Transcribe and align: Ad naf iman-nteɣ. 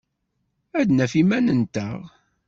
Ad 0.79 0.87
naf 0.91 1.13
iman-nteɣ. 1.21 1.99